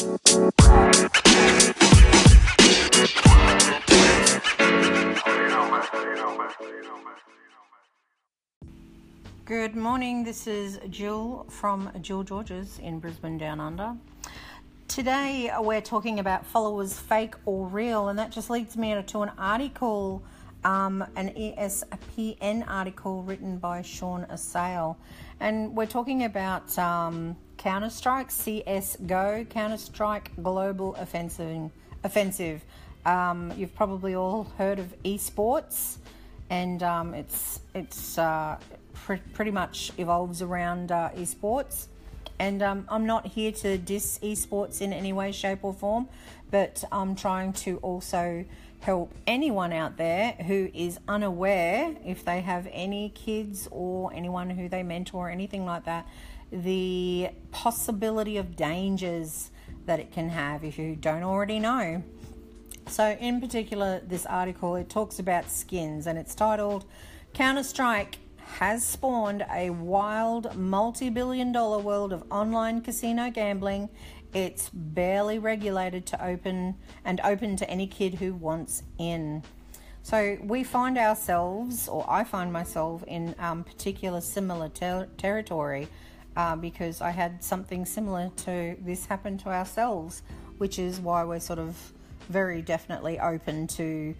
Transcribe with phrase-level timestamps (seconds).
[0.00, 0.16] Good
[9.76, 13.94] morning, this is Jill from Jill Georges in Brisbane Down Under.
[14.88, 19.32] Today we're talking about followers fake or real, and that just leads me to an
[19.36, 20.22] article,
[20.64, 24.96] um, an ESPN article written by Shaun Assael.
[25.40, 31.70] And we're talking about um, Counter Strike, CSGO, Counter Strike Global Offensive.
[32.02, 32.64] Offensive.
[33.04, 35.98] Um, you've probably all heard of esports,
[36.48, 38.56] and um, it's it's uh,
[39.34, 41.88] pretty much evolves around uh, esports.
[42.38, 46.08] And um, I'm not here to diss esports in any way, shape, or form,
[46.50, 48.46] but I'm trying to also
[48.80, 54.70] help anyone out there who is unaware, if they have any kids or anyone who
[54.70, 56.08] they mentor or anything like that,
[56.50, 59.50] the possibility of dangers
[59.86, 62.02] that it can have if you don't already know.
[62.88, 66.84] So, in particular, this article it talks about skins and it's titled
[67.34, 68.18] Counter Strike
[68.58, 73.88] has spawned a wild multi billion dollar world of online casino gambling.
[74.34, 79.42] It's barely regulated to open and open to any kid who wants in.
[80.02, 85.88] So we find ourselves, or I find myself, in um, particular similar ter- territory
[86.36, 90.22] uh, because I had something similar to this happen to ourselves,
[90.58, 91.92] which is why we're sort of
[92.28, 94.14] very definitely open to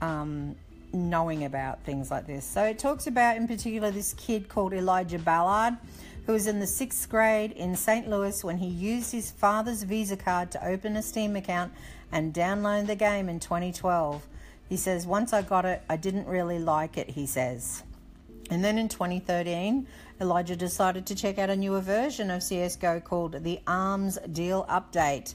[0.00, 0.56] um,
[0.92, 2.44] knowing about things like this.
[2.44, 5.76] So it talks about, in particular, this kid called Elijah Ballard,
[6.26, 8.08] who was in the sixth grade in St.
[8.08, 11.72] Louis when he used his father's Visa card to open a Steam account
[12.10, 14.26] and download the game in 2012.
[14.68, 17.82] He says, Once I got it, I didn't really like it, he says.
[18.52, 19.86] And then in 2013,
[20.20, 25.32] Elijah decided to check out a newer version of CSGO called the Arms Deal Update.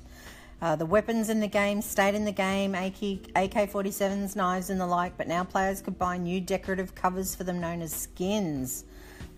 [0.62, 4.86] Uh, the weapons in the game stayed in the game, AK 47s, knives, and the
[4.86, 8.86] like, but now players could buy new decorative covers for them known as skins.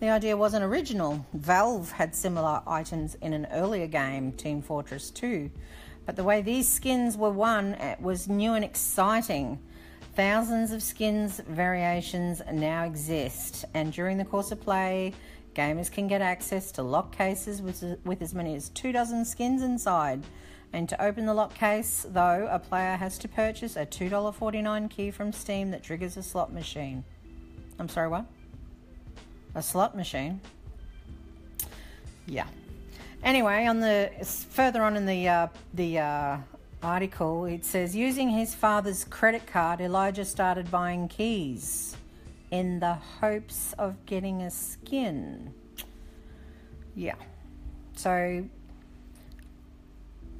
[0.00, 1.24] The idea wasn't original.
[1.32, 5.50] Valve had similar items in an earlier game, Team Fortress 2,
[6.04, 9.58] but the way these skins were won was new and exciting.
[10.20, 15.14] Thousands of skins variations now exist, and during the course of play,
[15.54, 19.62] gamers can get access to lock cases with, with as many as two dozen skins
[19.62, 20.22] inside.
[20.74, 25.10] And to open the lock case, though, a player has to purchase a $2.49 key
[25.10, 27.02] from Steam that triggers a slot machine.
[27.78, 28.26] I'm sorry, what?
[29.54, 30.42] A slot machine?
[32.26, 32.46] Yeah.
[33.24, 34.10] Anyway, on the
[34.50, 36.36] further on in the uh, the uh,
[36.82, 41.96] article, it says using his father's credit card, Elijah started buying keys
[42.50, 45.52] in the hopes of getting a skin.
[46.94, 47.14] Yeah.
[47.96, 48.44] So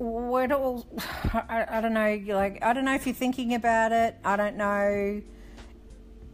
[0.01, 0.87] what all
[1.33, 4.57] I, I don't know like i don't know if you're thinking about it i don't
[4.57, 5.21] know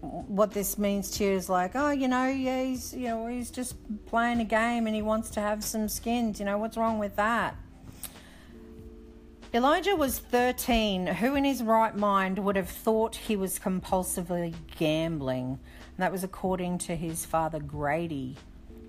[0.01, 3.51] what this means to you is like oh you know yeah he's you know he's
[3.51, 3.75] just
[4.07, 7.17] playing a game and he wants to have some skins you know what's wrong with
[7.17, 7.57] that
[9.55, 11.07] Elijah was 13.
[11.07, 15.45] Who in his right mind would have thought he was compulsively gambling?
[15.45, 18.37] And that was according to his father Grady.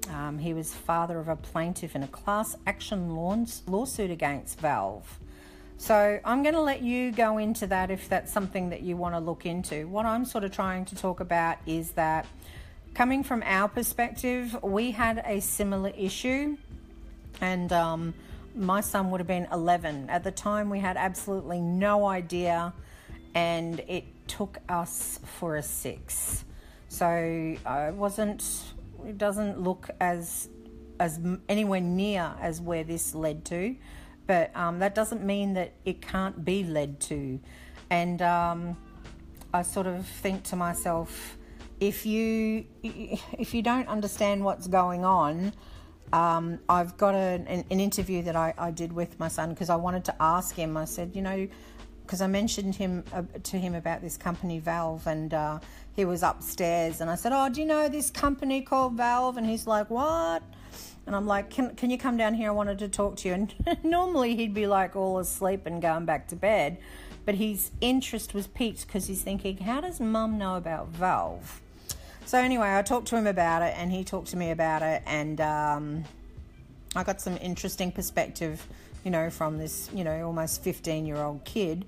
[0.10, 5.20] Um, he was father of a plaintiff in a class action lawsuit against Valve.
[5.78, 9.14] So I'm going to let you go into that if that's something that you want
[9.14, 9.88] to look into.
[9.88, 12.26] What I'm sort of trying to talk about is that
[12.96, 16.58] coming from our perspective, we had a similar issue,
[17.42, 18.16] and um,
[18.58, 20.10] my son would have been 11.
[20.10, 22.74] At the time, we had absolutely no idea,
[23.36, 26.44] and it took us for a six.
[26.90, 27.06] So
[27.66, 28.44] I wasn't
[29.06, 30.50] it doesn't look as
[31.00, 33.76] as anywhere near as where this led to,
[34.26, 37.40] but um, that doesn't mean that it can't be led to.
[37.90, 38.78] And um,
[39.54, 41.38] I sort of think to myself,
[41.80, 45.54] if you if you don't understand what's going on,
[46.14, 49.70] um, I've got a, an, an, interview that I, I did with my son because
[49.70, 50.78] I wanted to ask him.
[50.78, 51.48] I said, you know,
[52.08, 55.60] because I mentioned him uh, to him about this company Valve, and uh,
[55.96, 59.46] he was upstairs, and I said, "Oh, do you know this company called Valve?" And
[59.46, 60.44] he's like, "What?"
[61.06, 62.50] And I'm like, "Can can you come down here?
[62.50, 63.34] I wanted to talk to you."
[63.66, 66.78] And normally he'd be like all asleep and going back to bed,
[67.26, 71.62] but his interest was piqued because he's thinking, "How does Mum know about Valve?"
[72.28, 75.02] So anyway, I talked to him about it, and he talked to me about it,
[75.06, 76.04] and um,
[76.96, 78.68] I got some interesting perspective
[79.08, 81.86] you know, from this, you know, almost 15 year old kid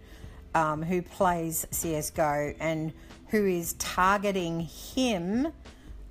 [0.56, 2.94] um, who plays CSGO and
[3.28, 5.52] who is targeting him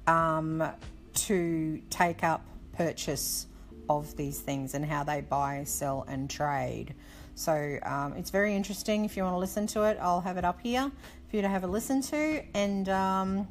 [0.06, 0.62] um,
[1.14, 2.44] to take up
[2.76, 3.46] purchase
[3.88, 6.94] of these things and how they buy, sell, and trade.
[7.34, 9.06] So um, it's very interesting.
[9.06, 10.92] If you want to listen to it, I'll have it up here
[11.30, 12.42] for you to have a listen to.
[12.52, 13.48] And um,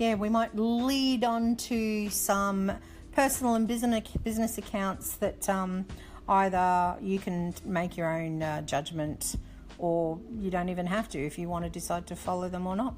[0.00, 2.72] yeah, we might lead on to some
[3.12, 5.84] personal and business business accounts that um,
[6.26, 9.36] either you can make your own uh, judgment
[9.76, 12.76] or you don't even have to if you want to decide to follow them or
[12.76, 12.94] not.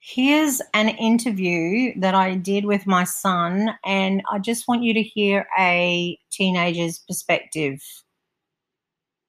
[0.00, 5.02] Here's an interview that I did with my son, and I just want you to
[5.02, 7.80] hear a teenager's perspective.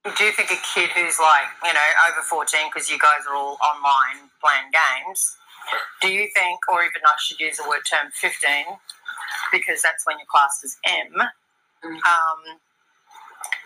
[0.05, 3.35] Do you think a kid who's like, you know, over 14, because you guys are
[3.35, 5.35] all online playing games,
[6.01, 8.79] do you think, or even I should use the word term 15,
[9.51, 11.99] because that's when you're classed as M, mm-hmm.
[11.99, 12.41] um,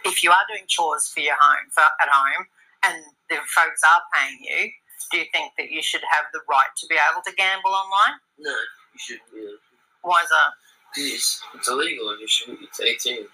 [0.06, 2.48] if you are doing chores for your home, for, at home,
[2.86, 4.72] and the folks are paying you,
[5.12, 8.18] do you think that you should have the right to be able to gamble online?
[8.40, 9.74] No, you shouldn't be able to.
[10.02, 10.52] Why is that?
[10.96, 12.60] It's, it's illegal and you shouldn't.
[12.62, 13.26] It's 18.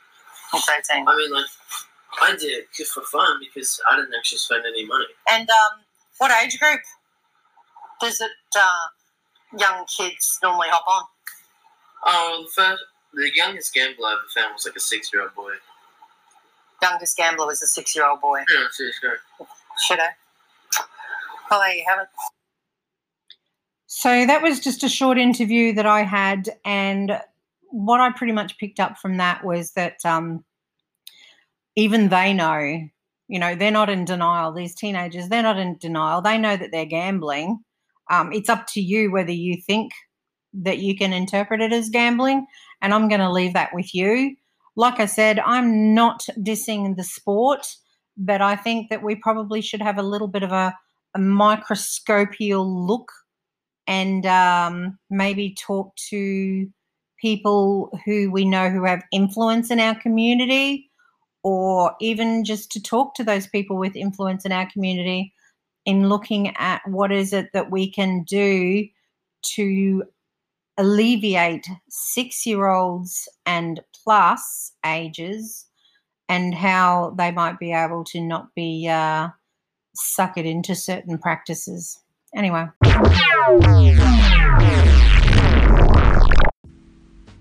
[0.53, 1.07] It's 18.
[1.07, 1.45] I mean, like,
[2.21, 5.05] I did it just for fun because I didn't actually spend any money.
[5.31, 5.79] And um,
[6.17, 6.81] what age group
[8.01, 11.03] does it uh, young kids normally hop on?
[12.05, 12.83] Oh, the first,
[13.13, 15.53] the youngest gambler I ever found was like a six-year-old boy.
[16.81, 18.39] Youngest gambler was a six-year-old boy.
[18.39, 19.09] Yeah, seriously.
[19.85, 20.09] Should I?
[21.51, 22.07] Well, there you have it.
[23.87, 27.19] So that was just a short interview that I had, and
[27.69, 30.45] what I pretty much picked up from that was that um,
[31.79, 32.59] even they know,
[33.29, 34.51] you know, they're not in denial.
[34.51, 36.21] These teenagers, they're not in denial.
[36.21, 37.59] They know that they're gambling.
[38.11, 39.93] Um, it's up to you whether you think
[40.53, 42.45] that you can interpret it as gambling,
[42.81, 44.35] and I'm going to leave that with you.
[44.75, 47.65] Like I said, I'm not dissing the sport,
[48.17, 50.75] but I think that we probably should have a little bit of a
[51.15, 53.11] a microscopial look
[53.87, 56.67] and um, maybe talk to
[57.19, 60.88] people who we know who have influence in our community
[61.43, 65.33] or even just to talk to those people with influence in our community
[65.85, 68.87] in looking at what is it that we can do
[69.41, 70.03] to
[70.77, 75.65] alleviate six year olds and plus ages
[76.27, 79.27] and how they might be able to not be uh,
[79.95, 81.99] suck it into certain practices.
[82.35, 82.65] Anyway.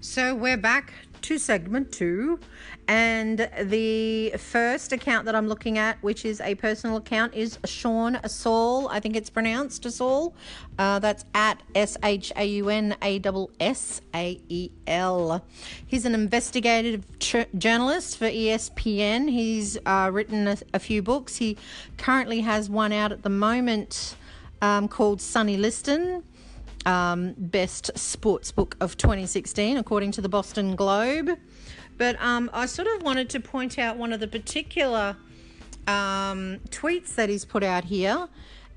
[0.00, 0.92] So we're back
[1.22, 2.38] to segment two.
[2.86, 8.18] And the first account that I'm looking at, which is a personal account, is Sean
[8.26, 8.88] Saul.
[8.88, 10.34] I think it's pronounced Saul.
[10.78, 13.20] Uh, that's at S H A U N A
[13.60, 15.44] S A E L.
[15.86, 19.28] He's an investigative journalist for ESPN.
[19.30, 21.36] He's uh, written a, a, few books.
[21.36, 21.58] He
[21.98, 24.16] currently has one out at the moment
[24.62, 26.22] um, called Sonny Liston
[26.88, 31.38] um, best sports book of 2016, according to the Boston Globe.
[31.98, 35.16] But um, I sort of wanted to point out one of the particular
[35.86, 38.28] um, tweets that he's put out here,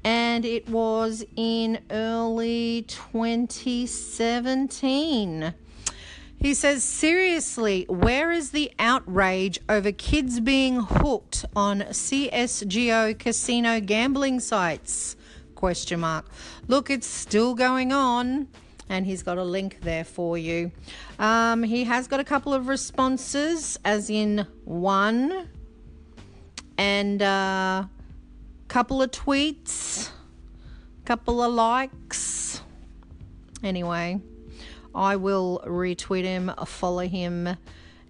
[0.03, 5.53] and it was in early 2017.
[6.37, 14.39] He says, seriously, where is the outrage over kids being hooked on CSGO casino gambling
[14.39, 15.15] sites?
[15.61, 16.25] Question mark.
[16.67, 18.47] Look, it's still going on
[18.89, 20.71] and he's got a link there for you.
[21.19, 25.47] Um, he has got a couple of responses, as in one,
[26.79, 27.86] and a uh,
[28.69, 30.09] couple of tweets,
[31.05, 32.63] couple of likes.
[33.63, 34.19] Anyway,
[34.95, 37.55] I will retweet him, follow him,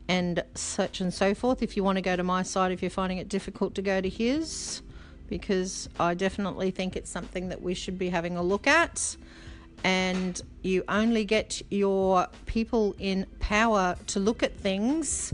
[0.07, 1.61] and such and so forth.
[1.61, 3.99] If you want to go to my site, if you're finding it difficult to go
[3.99, 4.81] to his
[5.31, 9.15] because I definitely think it's something that we should be having a look at.
[9.81, 15.33] And you only get your people in power to look at things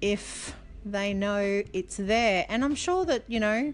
[0.00, 2.44] if they know it's there.
[2.48, 3.72] And I'm sure that, you know,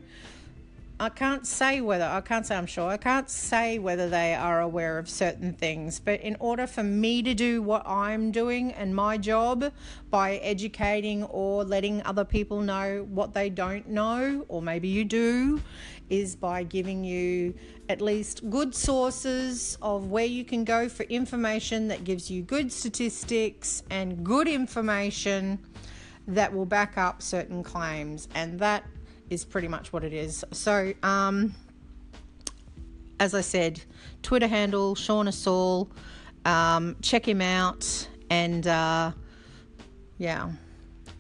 [0.99, 4.63] I can't say whether, I can't say I'm sure, I can't say whether they are
[4.63, 6.01] aware of certain things.
[6.01, 9.73] But in order for me to do what I'm doing and my job
[10.09, 15.61] by educating or letting other people know what they don't know, or maybe you do,
[16.09, 17.53] is by giving you
[17.91, 22.73] at least good sources of where you can go for information that gives you good
[22.73, 25.59] statistics and good information
[26.27, 28.29] that will back up certain claims.
[28.35, 28.85] And that
[29.31, 30.45] is pretty much what it is.
[30.53, 31.55] So, um,
[33.19, 33.81] as I said,
[34.23, 35.89] Twitter handle Shaun Assael.
[36.45, 39.13] Um, check him out, and uh,
[40.19, 40.51] yeah,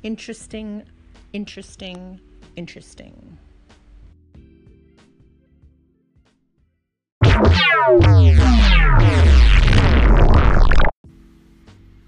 [0.03, 0.85] interesting,
[1.33, 2.21] interesting,
[2.55, 3.39] interesting.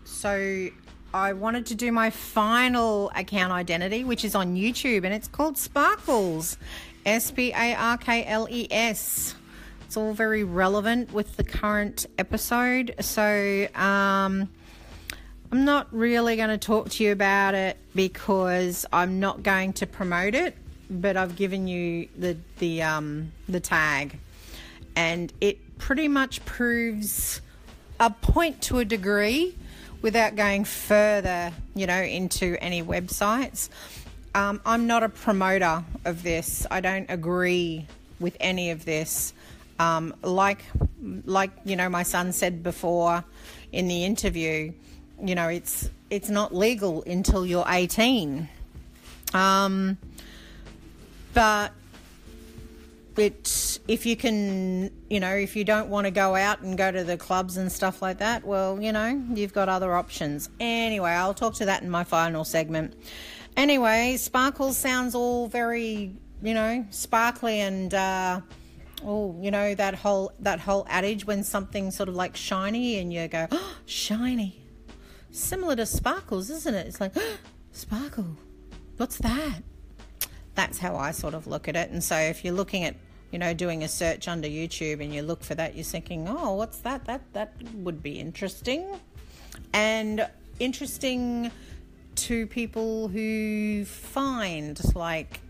[0.05, 0.69] So
[1.13, 5.57] I wanted to do my final account identity, which is on YouTube, and it's called
[5.57, 6.59] Sparkles.
[7.07, 9.35] S P A R K L E S.
[9.87, 12.95] It's all very relevant with the current episode.
[13.01, 14.51] So, um,
[15.51, 19.87] I'm not really going to talk to you about it because I'm not going to
[19.87, 20.55] promote it,
[20.91, 24.19] but I've given you the the um, the tag,
[24.95, 27.41] and it pretty much proves
[27.99, 29.57] a point to a degree
[30.03, 33.69] without going further, you know, into any websites.
[34.35, 36.67] Um, I'm not a promoter of this.
[36.71, 37.87] I don't agree
[38.21, 39.33] with any of this.
[39.79, 40.65] Um, like,
[41.25, 43.25] like you know, my son said before
[43.73, 44.73] in the interview,
[45.23, 48.49] you know, it's it's not legal until you're 18.
[49.35, 49.99] Um,
[51.35, 51.73] but
[53.21, 56.91] it if you can you know if you don't want to go out and go
[56.91, 60.49] to the clubs and stuff like that well you know you've got other options.
[60.61, 62.95] Anyway i'll talk to that in my final segment.
[63.57, 68.41] Anyway sparkles sounds all very you know sparkly and uh
[69.05, 73.13] oh you know that whole that whole adage when something's sort of like shiny and
[73.13, 74.63] you go oh, shiny.
[75.31, 76.87] Similar to sparkles isn't it?
[76.87, 77.37] It's like oh,
[77.73, 78.37] sparkle
[78.99, 79.63] what's that?
[80.55, 81.91] That's how I sort of look at it.
[81.91, 82.97] And so if you're looking at
[83.31, 86.55] you know, doing a search under YouTube and you look for that, you're thinking, oh,
[86.55, 87.05] what's that?
[87.05, 88.87] That that would be interesting,
[89.73, 90.27] and
[90.59, 91.51] interesting
[92.17, 95.41] to people who find like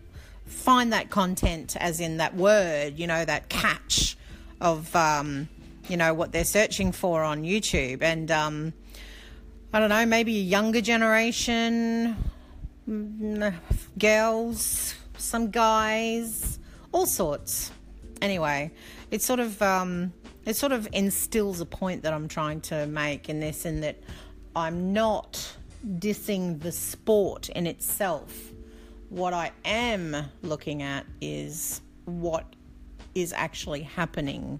[0.45, 4.17] find that content, as in that word, you know, that catch
[4.59, 5.47] of um,
[5.87, 8.73] you know what they're searching for on YouTube, and um,
[9.71, 12.17] I don't know, maybe a younger generation,
[12.89, 13.53] mm,
[13.97, 16.58] girls, some guys
[16.91, 17.71] all sorts.
[18.21, 18.71] Anyway,
[19.11, 20.13] it sort of um,
[20.45, 23.97] it sort of instills a point that I'm trying to make in this, in that
[24.55, 25.55] I'm not
[25.85, 28.51] dissing the sport in itself.
[29.09, 32.45] What I am looking at is what
[33.15, 34.59] is actually happening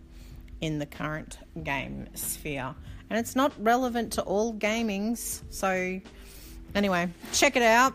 [0.62, 2.74] in the current game sphere.
[3.09, 5.41] And it's not relevant to all gamings.
[5.50, 6.00] So,
[6.75, 7.93] anyway, check it out.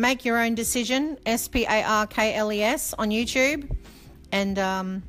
[0.00, 1.18] Make your own decision.
[1.26, 3.70] S P A R K L E S on YouTube.
[4.32, 5.02] And um,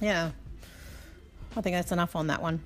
[0.00, 0.30] yeah,
[1.54, 2.62] I think that's enough on that one.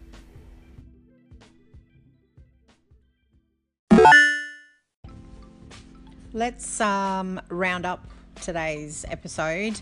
[6.33, 8.07] Let's um, round up
[8.41, 9.81] today's episode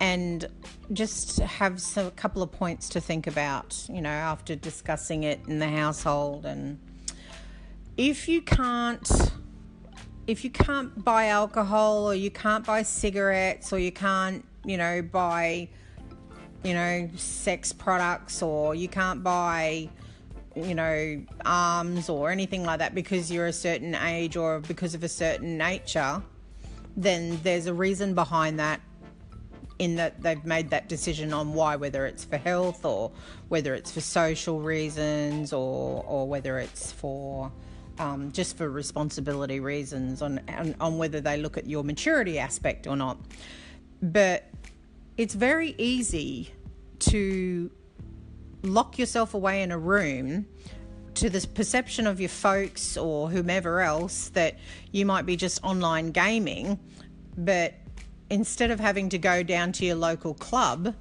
[0.00, 0.46] and
[0.92, 5.40] just have some, a couple of points to think about, you know, after discussing it
[5.48, 6.46] in the household.
[6.46, 6.78] And
[7.96, 9.10] if you can't
[10.28, 15.00] if you can't buy alcohol or you can't buy cigarettes or you can't, you know,
[15.00, 15.66] buy,
[16.62, 19.88] you know, sex products or you can't buy,
[20.54, 25.02] you know, arms or anything like that because you're a certain age or because of
[25.02, 26.22] a certain nature,
[26.94, 28.82] then there's a reason behind that
[29.78, 33.10] in that they've made that decision on why, whether it's for health or
[33.48, 37.50] whether it's for social reasons or, or whether it's for
[37.98, 42.86] um, just for responsibility reasons on, on, on whether they look at your maturity aspect
[42.86, 43.18] or not.
[44.02, 44.48] But
[45.16, 46.50] it's very easy
[47.00, 47.70] to
[48.62, 50.46] lock yourself away in a room
[51.14, 54.56] to the perception of your folks or whomever else that
[54.92, 56.78] you might be just online gaming,
[57.36, 57.74] but
[58.30, 60.94] instead of having to go down to your local club,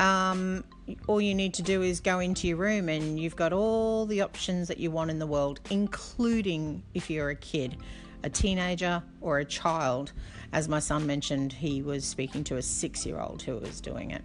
[0.00, 0.64] um,
[1.06, 4.20] all you need to do is go into your room and you've got all the
[4.20, 7.76] options that you want in the world, including if you're a kid,
[8.22, 10.12] a teenager, or a child.
[10.52, 14.10] As my son mentioned, he was speaking to a six year old who was doing
[14.10, 14.22] it.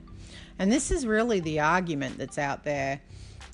[0.59, 2.99] And this is really the argument that's out there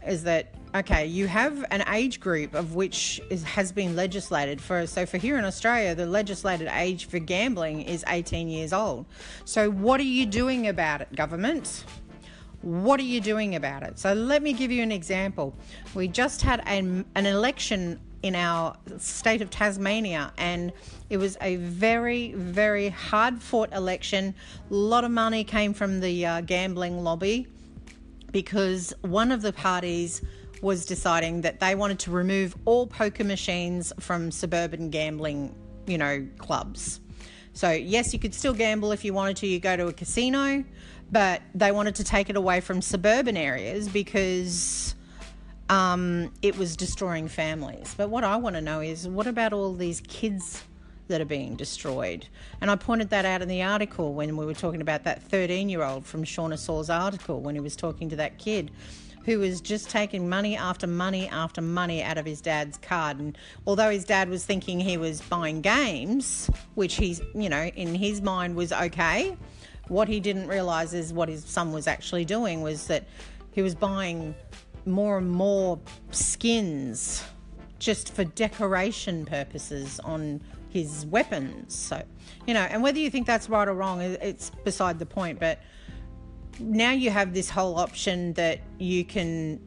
[0.05, 4.85] is that okay you have an age group of which is, has been legislated for
[4.85, 9.05] so for here in australia the legislated age for gambling is 18 years old
[9.45, 11.85] so what are you doing about it government
[12.65, 13.99] what are you doing about it?
[13.99, 15.55] So let me give you an example.
[15.93, 20.73] We just had an, an election in our state of Tasmania, and
[21.11, 24.33] it was a very, very hard fought election.
[24.71, 27.47] A lot of money came from the uh, gambling lobby
[28.31, 30.23] because one of the parties
[30.63, 35.55] was deciding that they wanted to remove all poker machines from suburban gambling,
[35.85, 36.99] you know, clubs.
[37.55, 39.47] So, yes, you could still gamble if you wanted to.
[39.47, 40.63] You go to a casino,
[41.09, 44.93] but they wanted to take it away from suburban areas because
[45.69, 47.95] um, it was destroying families.
[47.95, 50.63] But what I want to know is what about all these kids
[51.07, 52.27] that are being destroyed?
[52.59, 55.69] And I pointed that out in the article when we were talking about that 13
[55.69, 58.69] year old from Shaun Assael's article when he was talking to that kid
[59.25, 63.19] who was just taking money after money after money out of his dad's card.
[63.19, 67.95] And although his dad was thinking he was buying games, which he's, you know, in
[67.95, 69.35] his mind was okay,
[69.87, 73.05] what he didn't realize is what his son was actually doing was that
[73.51, 74.35] he was buying
[74.85, 75.79] more and more
[76.11, 77.23] skins
[77.79, 81.73] just for decoration purposes on his weapons.
[81.73, 82.03] So,
[82.45, 85.39] you know, and whether you think that's right or wrong, it's beside the point.
[85.39, 85.59] But
[86.59, 89.59] now you have this whole option that you can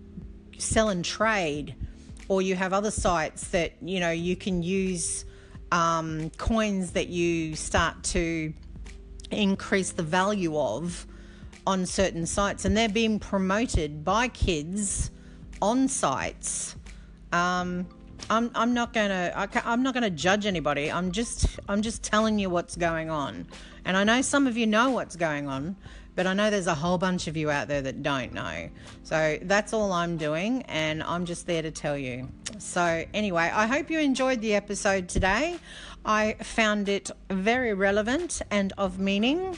[0.59, 1.75] sell and trade,
[2.29, 5.25] or you have other sites that, you know, you can use
[5.73, 8.53] um, coins that you start to
[9.31, 11.07] increase the value of
[11.67, 15.11] on certain sites, and they're being promoted by kids
[15.61, 16.77] on sites.
[17.33, 17.87] Um,
[18.31, 20.91] I'm, I'm not gonna I am not gonna judge anybody.
[20.91, 23.47] I'm just I'm just telling you what's going on,
[23.85, 25.77] and I know some of you know what's going on,
[26.19, 28.69] but I know there's a whole bunch of you out there that don't know.
[29.05, 32.29] So that's all I'm doing, and I'm just there to tell you.
[32.59, 35.61] So anyway, I hope you enjoyed the episode today.
[36.05, 39.57] I found it very relevant and of meaning.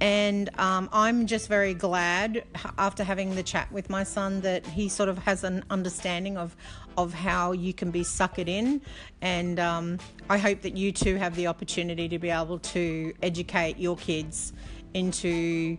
[0.00, 2.44] And um, I'm just very glad
[2.78, 6.54] after having the chat with my son that he sort of has an understanding of
[6.96, 8.80] of how you can be suckered in.
[9.20, 13.78] And um, I hope that you too have the opportunity to be able to educate
[13.78, 14.52] your kids
[14.94, 15.78] into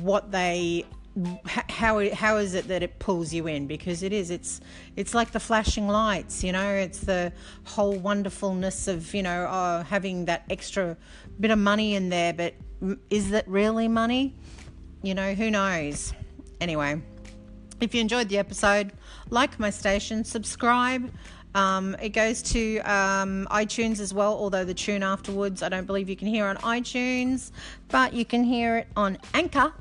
[0.00, 0.84] what they
[1.68, 3.66] how how is it that it pulls you in?
[3.66, 4.60] Because it is it's
[4.96, 6.70] it's like the flashing lights you know?
[6.70, 7.32] It's the
[7.64, 10.96] whole wonderfulness of you know oh, having that extra
[11.38, 12.54] bit of money in there but
[13.10, 14.34] is that really money?
[15.02, 16.12] You know who knows?
[16.60, 17.00] Anyway
[17.80, 18.92] if you enjoyed the episode
[19.30, 21.10] like my station subscribe
[21.54, 26.08] um, it goes to um, iTunes as well, although the tune afterwards I don't believe
[26.08, 27.52] you can hear on iTunes,
[27.88, 29.72] but you can hear it on Anchor.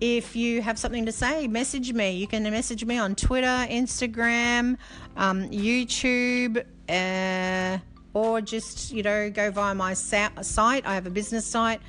[0.00, 2.12] If you have something to say, message me.
[2.12, 4.78] You can message me on Twitter, Instagram,
[5.16, 7.78] um, YouTube, uh,
[8.14, 10.86] or just, you know, go via my site.
[10.86, 11.80] I have a business site.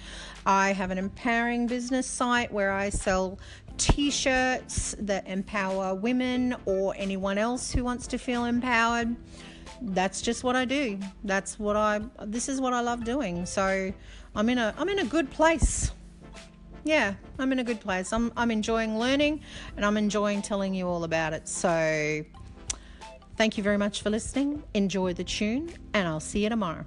[0.45, 3.37] I have an empowering business site where I sell
[3.77, 9.15] t shirts that empower women or anyone else who wants to feel empowered.
[9.81, 10.99] That's just what I do.
[11.23, 13.45] That's what I this is what I love doing.
[13.45, 13.91] So
[14.35, 15.91] I'm in a I'm in a good place.
[16.83, 18.13] Yeah, I'm in a good place.
[18.13, 19.41] I'm I'm enjoying learning
[19.75, 21.47] and I'm enjoying telling you all about it.
[21.47, 22.23] So
[23.37, 24.63] thank you very much for listening.
[24.73, 26.85] Enjoy the tune and I'll see you tomorrow.